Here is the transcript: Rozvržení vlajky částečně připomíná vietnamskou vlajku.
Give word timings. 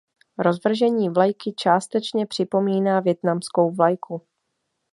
Rozvržení 0.37 1.09
vlajky 1.09 1.53
částečně 1.53 2.25
připomíná 2.25 2.99
vietnamskou 2.99 3.71
vlajku. 3.71 4.21